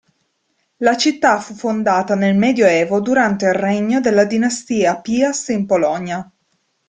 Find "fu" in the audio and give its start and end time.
1.39-1.53